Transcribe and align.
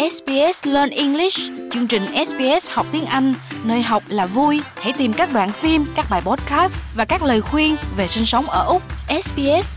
SBS 0.00 0.66
Learn 0.66 0.90
English, 0.90 1.38
chương 1.70 1.86
trình 1.86 2.06
SBS 2.26 2.70
học 2.70 2.86
tiếng 2.92 3.06
Anh, 3.06 3.34
nơi 3.64 3.82
học 3.82 4.02
là 4.08 4.26
vui. 4.26 4.60
Hãy 4.74 4.92
tìm 4.92 5.12
các 5.12 5.32
đoạn 5.32 5.52
phim, 5.52 5.84
các 5.94 6.06
bài 6.10 6.20
podcast 6.24 6.82
và 6.96 7.04
các 7.04 7.22
lời 7.22 7.40
khuyên 7.40 7.76
về 7.96 8.08
sinh 8.08 8.26
sống 8.26 8.46
ở 8.46 8.64
Úc. 8.64 8.82
sbs.com.au 9.22 9.72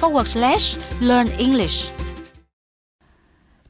forward 0.00 0.24
slash 0.24 0.78
learn 1.00 1.28
English. 1.38 1.93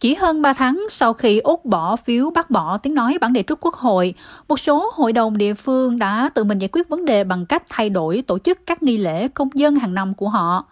Chỉ 0.04 0.14
hơn 0.14 0.42
3 0.42 0.52
tháng 0.52 0.86
sau 0.90 1.12
khi 1.12 1.38
Úc 1.38 1.64
bỏ 1.64 1.96
phiếu 1.96 2.30
bác 2.30 2.50
bỏ 2.50 2.78
tiếng 2.78 2.94
nói 2.94 3.18
bản 3.20 3.32
đề 3.32 3.42
trước 3.42 3.58
Quốc 3.60 3.74
hội, 3.74 4.14
một 4.48 4.60
số 4.60 4.90
hội 4.94 5.12
đồng 5.12 5.38
địa 5.38 5.54
phương 5.54 5.98
đã 5.98 6.30
tự 6.34 6.44
mình 6.44 6.58
giải 6.58 6.68
quyết 6.72 6.88
vấn 6.88 7.04
đề 7.04 7.24
bằng 7.24 7.46
cách 7.46 7.62
thay 7.68 7.90
đổi 7.90 8.22
tổ 8.26 8.38
chức 8.38 8.58
các 8.66 8.82
nghi 8.82 8.96
lễ 8.96 9.28
công 9.28 9.48
dân 9.54 9.76
hàng 9.76 9.94
năm 9.94 10.14
của 10.14 10.28
họ. 10.28 10.66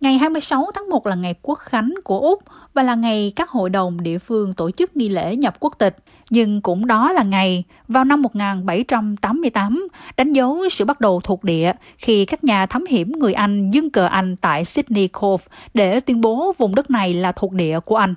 Ngày 0.00 0.18
26 0.18 0.70
tháng 0.74 0.90
1 0.90 1.06
là 1.06 1.14
ngày 1.14 1.34
quốc 1.42 1.58
khánh 1.58 1.94
của 2.04 2.20
Úc 2.20 2.42
và 2.74 2.82
là 2.82 2.94
ngày 2.94 3.32
các 3.36 3.50
hội 3.50 3.70
đồng 3.70 4.02
địa 4.02 4.18
phương 4.18 4.54
tổ 4.54 4.70
chức 4.70 4.96
nghi 4.96 5.08
lễ 5.08 5.36
nhập 5.36 5.56
quốc 5.60 5.74
tịch. 5.78 5.96
Nhưng 6.30 6.60
cũng 6.60 6.86
đó 6.86 7.12
là 7.12 7.22
ngày 7.22 7.64
vào 7.88 8.04
năm 8.04 8.22
1788 8.22 9.88
đánh 10.16 10.32
dấu 10.32 10.68
sự 10.70 10.84
bắt 10.84 11.00
đầu 11.00 11.20
thuộc 11.24 11.44
địa 11.44 11.72
khi 11.98 12.24
các 12.24 12.44
nhà 12.44 12.66
thám 12.66 12.84
hiểm 12.86 13.12
người 13.12 13.32
Anh 13.32 13.70
dưng 13.70 13.90
cờ 13.90 14.06
Anh 14.06 14.36
tại 14.36 14.64
Sydney 14.64 15.08
Cove 15.08 15.44
để 15.74 16.00
tuyên 16.00 16.20
bố 16.20 16.52
vùng 16.58 16.74
đất 16.74 16.90
này 16.90 17.14
là 17.14 17.32
thuộc 17.32 17.52
địa 17.52 17.80
của 17.80 17.96
Anh. 17.96 18.14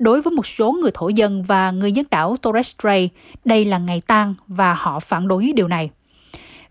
Đối 0.00 0.22
với 0.22 0.32
một 0.32 0.46
số 0.46 0.72
người 0.72 0.90
thổ 0.94 1.08
dân 1.08 1.42
và 1.42 1.70
người 1.70 1.92
dân 1.92 2.06
đảo 2.10 2.36
Torres 2.36 2.74
Strait, 2.74 3.10
đây 3.44 3.64
là 3.64 3.78
ngày 3.78 4.02
tang 4.06 4.34
và 4.48 4.74
họ 4.74 5.00
phản 5.00 5.28
đối 5.28 5.52
điều 5.52 5.68
này. 5.68 5.90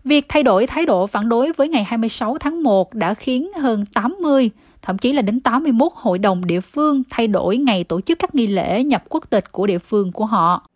Việc 0.04 0.24
thay 0.28 0.42
đổi 0.42 0.66
thái 0.66 0.86
độ 0.86 1.06
phản 1.06 1.28
đối 1.28 1.52
với 1.52 1.68
ngày 1.68 1.84
26 1.84 2.38
tháng 2.38 2.62
1 2.62 2.94
đã 2.94 3.14
khiến 3.14 3.52
hơn 3.52 3.84
80, 3.86 4.50
thậm 4.82 4.98
chí 4.98 5.12
là 5.12 5.22
đến 5.22 5.40
81 5.40 5.92
hội 5.94 6.18
đồng 6.18 6.46
địa 6.46 6.60
phương 6.60 7.02
thay 7.10 7.26
đổi 7.26 7.56
ngày 7.56 7.84
tổ 7.84 8.00
chức 8.00 8.18
các 8.18 8.34
nghi 8.34 8.46
lễ 8.46 8.84
nhập 8.84 9.04
quốc 9.08 9.30
tịch 9.30 9.52
của 9.52 9.66
địa 9.66 9.78
phương 9.78 10.12
của 10.12 10.26
họ. 10.26 10.66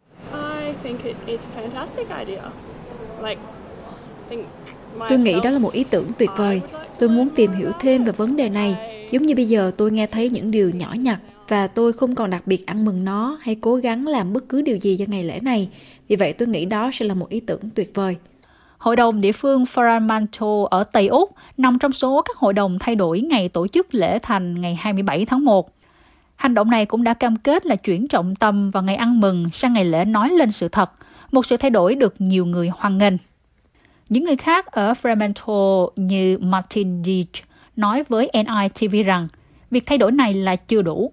Tôi 5.09 5.19
nghĩ 5.19 5.41
đó 5.41 5.51
là 5.51 5.59
một 5.59 5.73
ý 5.73 5.85
tưởng 5.85 6.07
tuyệt 6.19 6.31
vời. 6.37 6.61
Tôi 6.99 7.09
muốn 7.09 7.29
tìm 7.37 7.53
hiểu 7.53 7.71
thêm 7.81 8.05
về 8.05 8.13
vấn 8.13 8.37
đề 8.37 8.49
này, 8.49 8.77
giống 9.11 9.27
như 9.27 9.35
bây 9.35 9.45
giờ 9.45 9.71
tôi 9.77 9.91
nghe 9.91 10.07
thấy 10.07 10.31
những 10.31 10.51
điều 10.51 10.71
nhỏ 10.71 10.95
nhặt 10.99 11.21
và 11.49 11.67
tôi 11.67 11.93
không 11.93 12.15
còn 12.15 12.31
đặc 12.31 12.47
biệt 12.47 12.67
ăn 12.67 12.85
mừng 12.85 13.05
nó 13.05 13.39
hay 13.41 13.55
cố 13.55 13.77
gắng 13.77 14.07
làm 14.07 14.33
bất 14.33 14.49
cứ 14.49 14.63
điều 14.63 14.77
gì 14.77 14.97
cho 14.97 15.05
ngày 15.09 15.25
lễ 15.25 15.41
này. 15.41 15.69
Vì 16.09 16.17
vậy 16.17 16.33
tôi 16.33 16.49
nghĩ 16.49 16.65
đó 16.65 16.91
sẽ 16.93 17.07
là 17.07 17.15
một 17.15 17.29
ý 17.29 17.41
tưởng 17.41 17.61
tuyệt 17.75 17.91
vời. 17.95 18.17
Hội 18.79 18.97
đồng 18.97 19.21
địa 19.21 19.33
phương 19.33 19.65
Fremantle 19.65 20.65
ở 20.65 20.85
Tây 20.85 21.07
Úc 21.07 21.35
nằm 21.57 21.79
trong 21.79 21.93
số 21.93 22.23
các 22.23 22.37
hội 22.37 22.53
đồng 22.53 22.79
thay 22.79 22.95
đổi 22.95 23.21
ngày 23.21 23.49
tổ 23.49 23.67
chức 23.67 23.95
lễ 23.95 24.19
thành 24.19 24.61
ngày 24.61 24.75
27 24.75 25.27
tháng 25.27 25.45
1. 25.45 25.71
Hành 26.37 26.55
động 26.55 26.71
này 26.71 26.87
cũng 26.87 27.05
đã 27.05 27.15
cam 27.15 27.37
kết 27.37 27.67
là 27.67 27.77
chuyển 27.77 28.09
trọng 28.09 28.37
tâm 28.37 28.71
vào 28.71 28.83
ngày 28.83 28.97
ăn 28.97 29.21
mừng 29.21 29.51
sang 29.53 29.73
ngày 29.73 29.85
lễ 29.85 30.05
nói 30.05 30.31
lên 30.31 30.53
sự 30.53 30.69
thật, 30.69 30.91
một 31.33 31.47
sự 31.47 31.57
thay 31.57 31.71
đổi 31.71 31.95
được 31.95 32.15
nhiều 32.19 32.47
người 32.47 32.69
hoan 32.69 32.99
nghênh. 32.99 33.15
Những 34.09 34.25
người 34.25 34.37
khác 34.37 34.67
ở 34.67 34.93
Fremantle 35.03 35.89
như 35.97 36.39
Martin 36.39 37.05
Deitch 37.05 37.45
nói 37.77 38.05
với 38.09 38.31
NITV 38.35 39.07
rằng 39.07 39.29
việc 39.71 39.87
thay 39.87 39.99
đổi 39.99 40.13
này 40.13 40.35
là 40.35 40.57
chưa 40.57 40.83
đủ. 40.83 41.13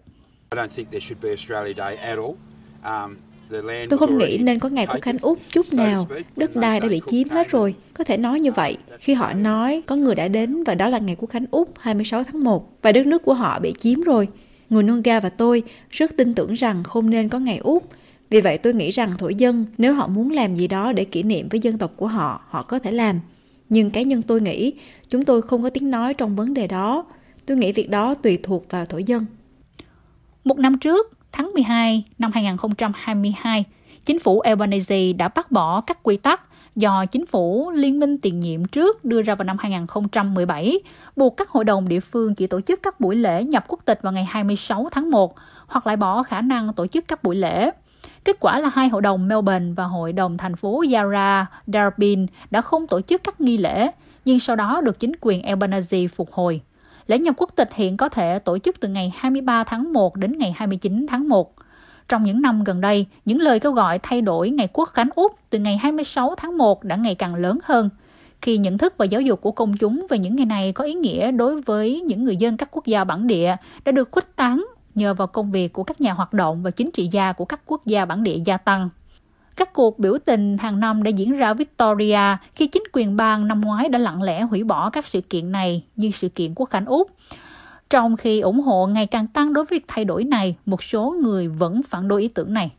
Tôi 3.90 4.00
không 4.00 4.18
nghĩ 4.18 4.38
nên 4.38 4.60
có 4.60 4.70
ngày 4.70 4.88
quốc 4.88 5.02
khánh 5.02 5.18
Úc 5.18 5.40
chút 5.52 5.66
nào. 5.74 6.08
Đất 6.36 6.56
đai 6.56 6.80
đã 6.80 6.88
bị 6.88 7.02
chiếm 7.08 7.30
hết 7.30 7.50
rồi. 7.50 7.76
Có 7.94 8.04
thể 8.04 8.18
nói 8.18 8.40
như 8.40 8.52
vậy. 8.52 8.78
Khi 9.00 9.14
họ 9.14 9.34
nói 9.34 9.82
có 9.86 9.96
người 9.96 10.16
đã 10.16 10.28
đến 10.28 10.64
và 10.64 10.76
đó 10.76 10.90
là 10.90 11.00
ngày 11.00 11.16
quốc 11.20 11.30
khánh 11.30 11.46
Úc 11.52 11.74
26 11.80 12.24
tháng 12.24 12.44
1 12.44 12.82
và 12.82 12.92
đất 12.92 13.06
nước 13.06 13.24
của 13.24 13.34
họ 13.34 13.60
bị 13.60 13.74
chiếm 13.80 14.02
rồi. 14.02 14.28
Người 14.70 14.84
Nunga 14.84 15.20
và 15.20 15.30
tôi 15.30 15.64
rất 15.90 16.18
tin 16.18 16.34
tưởng 16.34 16.54
rằng 16.54 16.84
không 16.84 17.10
nên 17.10 17.30
có 17.30 17.40
ngày 17.40 17.58
Úc. 17.58 17.90
Vì 18.30 18.42
vậy 18.42 18.58
tôi 18.58 18.74
nghĩ 18.74 18.92
rằng 18.92 19.12
thổ 19.18 19.30
dân 19.30 19.66
nếu 19.78 19.94
họ 19.94 20.08
muốn 20.08 20.32
làm 20.32 20.56
gì 20.56 20.68
đó 20.68 20.94
để 20.94 21.06
kỷ 21.06 21.24
niệm 21.24 21.48
với 21.50 21.60
dân 21.60 21.78
tộc 21.78 21.92
của 21.96 22.08
họ, 22.08 22.42
họ 22.48 22.64
có 22.64 22.80
thể 22.80 22.92
làm. 22.92 23.20
Nhưng 23.70 23.92
cá 23.92 24.02
nhân 24.02 24.22
tôi 24.22 24.42
nghĩ 24.42 24.74
chúng 25.10 25.26
tôi 25.26 25.42
không 25.42 25.64
có 25.64 25.70
tiếng 25.70 25.92
nói 25.92 26.14
trong 26.14 26.36
vấn 26.36 26.54
đề 26.54 26.68
đó. 26.68 27.06
Tôi 27.46 27.58
nghĩ 27.58 27.72
việc 27.72 27.90
đó 27.90 28.14
tùy 28.14 28.38
thuộc 28.44 28.72
vào 28.72 28.86
thổ 28.86 28.98
dân. 28.98 29.26
Một 30.44 30.58
năm 30.58 30.80
trước, 30.80 31.12
tháng 31.32 31.52
12 31.54 32.06
năm 32.20 32.32
2022, 32.32 33.66
chính 34.06 34.20
phủ 34.20 34.40
Albanese 34.40 35.14
đã 35.14 35.28
bác 35.28 35.52
bỏ 35.52 35.82
các 35.82 36.04
quy 36.04 36.18
tắc 36.18 36.42
do 36.76 37.06
chính 37.06 37.26
phủ 37.26 37.72
liên 37.72 38.00
minh 38.00 38.18
tiền 38.18 38.40
nhiệm 38.40 38.66
trước 38.66 39.06
đưa 39.06 39.22
ra 39.22 39.36
vào 39.36 39.44
năm 39.44 39.58
2017, 39.60 40.80
buộc 41.16 41.38
các 41.38 41.50
hội 41.50 41.64
đồng 41.64 41.88
địa 41.88 42.00
phương 42.00 42.36
chỉ 42.36 42.48
tổ 42.48 42.62
chức 42.62 42.80
các 42.84 43.00
buổi 43.00 43.16
lễ 43.16 43.44
nhập 43.44 43.66
quốc 43.68 43.80
tịch 43.86 44.00
vào 44.02 44.14
ngày 44.14 44.26
26 44.26 44.88
tháng 44.92 45.12
1 45.12 45.36
hoặc 45.68 45.88
lại 45.88 45.98
bỏ 45.98 46.24
khả 46.24 46.42
năng 46.42 46.74
tổ 46.74 46.88
chức 46.88 47.08
các 47.08 47.24
buổi 47.24 47.36
lễ. 47.36 47.72
Kết 48.24 48.38
quả 48.40 48.60
là 48.60 48.70
hai 48.74 48.90
hội 48.90 49.02
đồng 49.02 49.28
Melbourne 49.28 49.74
và 49.76 49.84
hội 49.84 50.14
đồng 50.14 50.38
thành 50.38 50.56
phố 50.56 50.84
Yarra 50.94 51.46
Darbin 51.68 52.26
đã 52.52 52.62
không 52.62 52.88
tổ 52.88 53.02
chức 53.02 53.24
các 53.24 53.42
nghi 53.42 53.58
lễ, 53.58 53.92
nhưng 54.26 54.40
sau 54.40 54.56
đó 54.56 54.82
được 54.82 55.00
chính 55.00 55.12
quyền 55.22 55.42
Albanese 55.42 56.08
phục 56.08 56.32
hồi. 56.32 56.62
Lễ 57.08 57.20
nhập 57.20 57.36
quốc 57.38 57.50
tịch 57.56 57.70
hiện 57.74 57.98
có 57.98 58.10
thể 58.10 58.40
tổ 58.40 58.58
chức 58.58 58.80
từ 58.80 58.88
ngày 58.88 59.14
23 59.16 59.64
tháng 59.64 59.94
1 59.94 60.16
đến 60.16 60.38
ngày 60.38 60.54
29 60.58 61.06
tháng 61.10 61.30
1. 61.30 61.54
Trong 62.10 62.24
những 62.24 62.42
năm 62.42 62.64
gần 62.64 62.82
đây, 62.82 63.06
những 63.26 63.42
lời 63.42 63.60
kêu 63.60 63.72
gọi 63.72 64.00
thay 64.00 64.22
đổi 64.22 64.50
ngày 64.50 64.68
quốc 64.74 64.90
khánh 64.90 65.10
Úc 65.16 65.36
từ 65.50 65.60
ngày 65.60 65.78
26 65.78 66.34
tháng 66.38 66.58
1 66.58 66.84
đã 66.84 66.96
ngày 66.96 67.16
càng 67.16 67.36
lớn 67.36 67.60
hơn. 67.64 67.90
Khi 68.42 68.58
nhận 68.58 68.78
thức 68.78 68.94
và 68.98 69.06
giáo 69.06 69.22
dục 69.22 69.42
của 69.42 69.52
công 69.52 69.78
chúng 69.78 70.06
về 70.10 70.18
những 70.18 70.36
ngày 70.36 70.46
này 70.46 70.72
có 70.72 70.84
ý 70.84 70.94
nghĩa 70.94 71.32
đối 71.32 71.62
với 71.62 72.02
những 72.02 72.24
người 72.24 72.38
dân 72.38 72.58
các 72.58 72.70
quốc 72.72 72.86
gia 72.86 73.04
bản 73.04 73.28
địa 73.28 73.56
đã 73.86 73.92
được 73.92 74.12
khuếch 74.12 74.36
tán 74.36 74.66
nhờ 74.96 75.14
vào 75.14 75.28
công 75.28 75.52
việc 75.52 75.74
của 75.74 75.84
các 75.84 76.02
nhà 76.02 76.14
hoạt 76.14 76.34
động 76.34 76.64
và 76.64 76.72
chính 76.72 76.92
trị 76.92 77.10
gia 77.12 77.34
của 77.34 77.46
các 77.46 77.62
quốc 77.66 77.86
gia 77.86 78.06
bản 78.06 78.24
địa 78.24 78.38
gia 78.46 78.58
tăng. 78.58 78.90
Các 79.56 79.74
cuộc 79.74 80.00
biểu 80.00 80.18
tình 80.26 80.58
hàng 80.58 80.80
năm 80.80 81.04
đã 81.04 81.10
diễn 81.10 81.32
ra 81.32 81.54
Victoria 81.54 82.38
khi 82.56 82.68
chính 82.68 82.84
quyền 82.94 83.18
bang 83.18 83.48
năm 83.48 83.62
ngoái 83.62 83.90
đã 83.90 84.00
lặng 84.00 84.22
lẽ 84.22 84.42
hủy 84.42 84.64
bỏ 84.64 84.90
các 84.90 85.08
sự 85.08 85.22
kiện 85.22 85.52
này 85.52 85.84
như 85.96 86.12
sự 86.12 86.30
kiện 86.30 86.54
quốc 86.56 86.70
khánh 86.70 86.86
Úc. 86.86 87.12
Trong 87.90 88.18
khi 88.18 88.40
ủng 88.40 88.60
hộ 88.60 88.88
ngày 88.88 89.08
càng 89.08 89.28
tăng 89.28 89.54
đối 89.54 89.66
với 89.66 89.80
việc 89.80 89.86
thay 89.88 90.06
đổi 90.06 90.24
này, 90.24 90.56
một 90.66 90.84
số 90.84 91.16
người 91.22 91.48
vẫn 91.48 91.82
phản 91.84 92.08
đối 92.08 92.22
ý 92.22 92.28
tưởng 92.28 92.54
này. 92.54 92.72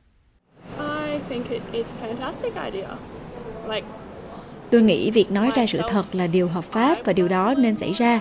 Tôi 4.70 4.82
nghĩ 4.82 5.10
việc 5.10 5.30
nói 5.30 5.50
ra 5.54 5.66
sự 5.66 5.80
thật 5.88 6.04
là 6.12 6.26
điều 6.26 6.48
hợp 6.48 6.64
pháp 6.64 6.98
và 7.04 7.12
điều 7.12 7.28
đó 7.28 7.54
nên 7.58 7.76
xảy 7.76 7.92
ra 7.92 8.20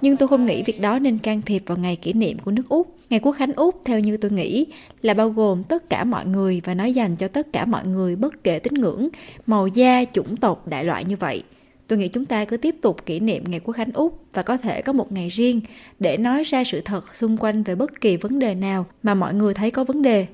nhưng 0.00 0.16
tôi 0.16 0.28
không 0.28 0.46
nghĩ 0.46 0.62
việc 0.62 0.80
đó 0.80 0.98
nên 0.98 1.18
can 1.18 1.42
thiệp 1.42 1.62
vào 1.66 1.78
ngày 1.78 1.96
kỷ 1.96 2.12
niệm 2.12 2.38
của 2.38 2.50
nước 2.50 2.68
Úc. 2.68 2.99
Ngày 3.10 3.20
Quốc 3.20 3.32
khánh 3.32 3.52
Úc 3.52 3.82
theo 3.84 4.00
như 4.00 4.16
tôi 4.16 4.30
nghĩ 4.30 4.66
là 5.02 5.14
bao 5.14 5.30
gồm 5.30 5.64
tất 5.64 5.90
cả 5.90 6.04
mọi 6.04 6.26
người 6.26 6.60
và 6.64 6.74
nói 6.74 6.92
dành 6.92 7.16
cho 7.16 7.28
tất 7.28 7.52
cả 7.52 7.64
mọi 7.64 7.86
người 7.86 8.16
bất 8.16 8.44
kể 8.44 8.58
tín 8.58 8.74
ngưỡng, 8.74 9.08
màu 9.46 9.66
da, 9.66 10.04
chủng 10.12 10.36
tộc, 10.36 10.68
đại 10.68 10.84
loại 10.84 11.04
như 11.04 11.16
vậy. 11.16 11.42
Tôi 11.86 11.98
nghĩ 11.98 12.08
chúng 12.08 12.24
ta 12.24 12.44
cứ 12.44 12.56
tiếp 12.56 12.76
tục 12.82 13.06
kỷ 13.06 13.20
niệm 13.20 13.44
ngày 13.46 13.60
Quốc 13.60 13.74
khánh 13.74 13.92
Úc 13.92 14.24
và 14.32 14.42
có 14.42 14.56
thể 14.56 14.82
có 14.82 14.92
một 14.92 15.12
ngày 15.12 15.28
riêng 15.28 15.60
để 15.98 16.16
nói 16.16 16.42
ra 16.42 16.64
sự 16.64 16.80
thật 16.80 17.16
xung 17.16 17.36
quanh 17.36 17.62
về 17.62 17.74
bất 17.74 18.00
kỳ 18.00 18.16
vấn 18.16 18.38
đề 18.38 18.54
nào 18.54 18.86
mà 19.02 19.14
mọi 19.14 19.34
người 19.34 19.54
thấy 19.54 19.70
có 19.70 19.84
vấn 19.84 20.02
đề. 20.02 20.26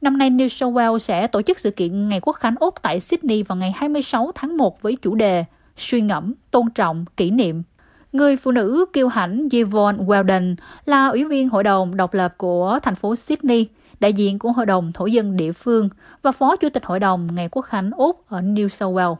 Năm 0.00 0.18
nay 0.18 0.30
New 0.30 0.48
South 0.48 0.74
Wales 0.74 0.98
sẽ 0.98 1.26
tổ 1.26 1.42
chức 1.42 1.58
sự 1.58 1.70
kiện 1.70 2.08
Ngày 2.08 2.20
Quốc 2.20 2.32
khánh 2.32 2.56
Úc 2.60 2.82
tại 2.82 3.00
Sydney 3.00 3.42
vào 3.42 3.56
ngày 3.56 3.72
26 3.76 4.32
tháng 4.34 4.56
1 4.56 4.82
với 4.82 4.96
chủ 4.96 5.14
đề 5.14 5.44
Suy 5.76 6.00
ngẫm, 6.00 6.34
tôn 6.50 6.70
trọng, 6.74 7.04
kỷ 7.16 7.30
niệm 7.30 7.62
Người 8.14 8.36
phụ 8.36 8.50
nữ 8.50 8.84
kiêu 8.92 9.08
hãnh 9.08 9.48
Yvonne 9.52 10.04
Weldon 10.04 10.56
là 10.84 11.06
ủy 11.06 11.24
viên 11.24 11.48
hội 11.48 11.64
đồng 11.64 11.96
độc 11.96 12.14
lập 12.14 12.34
của 12.38 12.78
thành 12.82 12.94
phố 12.94 13.16
Sydney, 13.16 13.68
đại 14.00 14.12
diện 14.12 14.38
của 14.38 14.52
hội 14.52 14.66
đồng 14.66 14.92
thổ 14.92 15.06
dân 15.06 15.36
địa 15.36 15.52
phương 15.52 15.88
và 16.22 16.32
phó 16.32 16.56
chủ 16.56 16.68
tịch 16.68 16.84
hội 16.84 17.00
đồng 17.00 17.28
ngày 17.34 17.48
quốc 17.48 17.62
khánh 17.62 17.90
Úc 17.90 18.28
ở 18.28 18.40
New 18.40 18.68
South 18.68 18.96
Wales. 18.96 19.16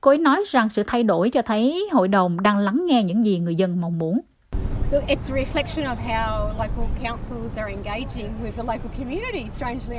Cô 0.00 0.10
ấy 0.10 0.18
nói 0.18 0.44
rằng 0.50 0.68
sự 0.68 0.82
thay 0.86 1.02
đổi 1.02 1.30
cho 1.30 1.42
thấy 1.42 1.88
hội 1.92 2.08
đồng 2.08 2.42
đang 2.42 2.58
lắng 2.58 2.86
nghe 2.86 3.02
những 3.02 3.24
gì 3.24 3.38
người 3.38 3.54
dân 3.54 3.80
mong 3.80 3.98
muốn. 3.98 4.20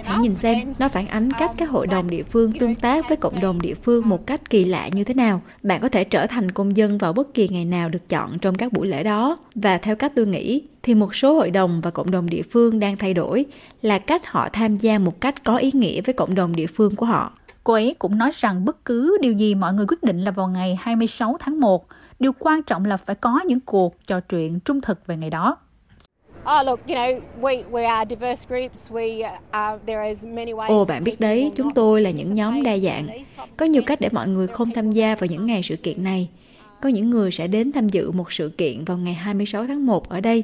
Hãy 0.04 0.18
nhìn 0.21 0.36
xem, 0.36 0.74
nó 0.80 0.89
phản 0.89 1.07
ánh 1.07 1.31
cách 1.31 1.51
các 1.57 1.69
hội 1.69 1.88
đồng 1.88 2.09
địa 2.09 2.24
phương 2.24 2.51
tương 2.51 2.75
tác 2.75 3.09
với 3.09 3.18
cộng 3.18 3.39
đồng 3.39 3.62
địa 3.62 3.74
phương 3.74 4.09
một 4.09 4.27
cách 4.27 4.50
kỳ 4.50 4.65
lạ 4.65 4.88
như 4.88 5.04
thế 5.04 5.13
nào. 5.13 5.42
Bạn 5.63 5.81
có 5.81 5.89
thể 5.89 6.04
trở 6.04 6.27
thành 6.27 6.51
công 6.51 6.77
dân 6.77 6.98
vào 6.98 7.13
bất 7.13 7.33
kỳ 7.33 7.48
ngày 7.48 7.65
nào 7.65 7.89
được 7.89 8.09
chọn 8.09 8.39
trong 8.39 8.56
các 8.56 8.74
buổi 8.74 8.88
lễ 8.88 9.04
đó. 9.04 9.38
Và 9.56 9.77
theo 9.77 9.95
cách 9.95 10.12
tôi 10.15 10.25
nghĩ, 10.25 10.62
thì 10.83 10.95
một 10.95 11.15
số 11.15 11.33
hội 11.33 11.51
đồng 11.51 11.81
và 11.81 11.92
cộng 11.92 12.12
đồng 12.12 12.30
địa 12.30 12.42
phương 12.51 12.80
đang 12.80 12.98
thay 12.98 13.13
đổi 13.13 13.45
là 13.81 14.00
cách 14.00 14.25
họ 14.25 14.50
tham 14.54 14.77
gia 14.77 15.00
một 15.00 15.21
cách 15.21 15.44
có 15.44 15.57
ý 15.57 15.71
nghĩa 15.74 16.01
với 16.01 16.13
cộng 16.13 16.36
đồng 16.36 16.56
địa 16.56 16.68
phương 16.68 16.95
của 16.95 17.06
họ. 17.06 17.33
Cô 17.65 17.73
ấy 17.73 17.95
cũng 18.00 18.17
nói 18.17 18.31
rằng 18.33 18.65
bất 18.65 18.85
cứ 18.85 19.17
điều 19.21 19.33
gì 19.33 19.56
mọi 19.56 19.73
người 19.73 19.85
quyết 19.89 20.03
định 20.03 20.19
là 20.19 20.31
vào 20.31 20.47
ngày 20.47 20.77
26 20.81 21.38
tháng 21.39 21.59
1, 21.59 21.88
điều 22.19 22.31
quan 22.39 22.63
trọng 22.63 22.85
là 22.85 22.97
phải 22.97 23.15
có 23.15 23.39
những 23.45 23.59
cuộc 23.59 23.95
trò 24.07 24.19
chuyện 24.19 24.59
trung 24.59 24.81
thực 24.81 25.07
về 25.07 25.17
ngày 25.17 25.29
đó. 25.29 25.57
Ồ, 30.67 30.85
bạn 30.85 31.03
biết 31.03 31.19
đấy, 31.19 31.51
chúng 31.56 31.73
tôi 31.73 32.01
là 32.01 32.09
những 32.09 32.33
nhóm 32.33 32.63
đa 32.63 32.77
dạng. 32.77 33.07
Có 33.57 33.65
nhiều 33.65 33.81
cách 33.85 34.01
để 34.01 34.09
mọi 34.11 34.27
người 34.27 34.47
không 34.47 34.71
tham 34.71 34.91
gia 34.91 35.15
vào 35.15 35.27
những 35.27 35.45
ngày 35.45 35.63
sự 35.63 35.75
kiện 35.75 36.03
này. 36.03 36.29
Có 36.81 36.89
những 36.89 37.09
người 37.09 37.31
sẽ 37.31 37.47
đến 37.47 37.71
tham 37.71 37.89
dự 37.89 38.11
một 38.11 38.31
sự 38.31 38.50
kiện 38.50 38.85
vào 38.85 38.97
ngày 38.97 39.13
26 39.13 39.68
tháng 39.68 39.85
1 39.85 40.09
ở 40.09 40.19
đây 40.19 40.44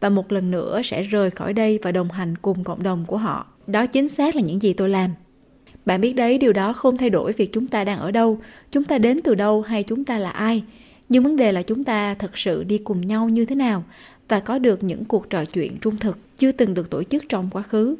và 0.00 0.08
một 0.08 0.32
lần 0.32 0.50
nữa 0.50 0.80
sẽ 0.84 1.02
rời 1.02 1.30
khỏi 1.30 1.52
đây 1.52 1.78
và 1.82 1.92
đồng 1.92 2.10
hành 2.10 2.36
cùng 2.36 2.64
cộng 2.64 2.82
đồng 2.82 3.04
của 3.06 3.16
họ. 3.16 3.46
Đó 3.66 3.86
chính 3.86 4.08
xác 4.08 4.36
là 4.36 4.42
những 4.42 4.62
gì 4.62 4.72
tôi 4.72 4.88
làm. 4.88 5.10
Bạn 5.86 6.00
biết 6.00 6.12
đấy, 6.12 6.38
điều 6.38 6.52
đó 6.52 6.72
không 6.72 6.96
thay 6.96 7.10
đổi 7.10 7.32
việc 7.32 7.52
chúng 7.52 7.68
ta 7.68 7.84
đang 7.84 7.98
ở 7.98 8.10
đâu, 8.10 8.38
chúng 8.70 8.84
ta 8.84 8.98
đến 8.98 9.20
từ 9.24 9.34
đâu 9.34 9.62
hay 9.62 9.82
chúng 9.82 10.04
ta 10.04 10.18
là 10.18 10.30
ai. 10.30 10.62
Nhưng 11.08 11.22
vấn 11.22 11.36
đề 11.36 11.52
là 11.52 11.62
chúng 11.62 11.84
ta 11.84 12.14
thật 12.14 12.38
sự 12.38 12.64
đi 12.64 12.78
cùng 12.78 13.06
nhau 13.06 13.28
như 13.28 13.44
thế 13.44 13.54
nào 13.54 13.84
và 14.28 14.40
có 14.40 14.58
được 14.58 14.82
những 14.82 15.04
cuộc 15.04 15.30
trò 15.30 15.44
chuyện 15.44 15.76
trung 15.80 15.96
thực 15.96 16.18
chưa 16.36 16.52
từng 16.52 16.74
được 16.74 16.90
tổ 16.90 17.02
chức 17.02 17.24
trong 17.28 17.48
quá 17.52 17.62
khứ. 17.62 17.96